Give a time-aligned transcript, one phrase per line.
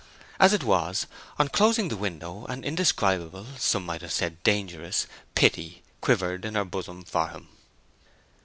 [0.39, 1.05] As it was,
[1.37, 6.65] on closing the window an indescribable, some might have said dangerous, pity quavered in her
[6.65, 7.49] bosom for him.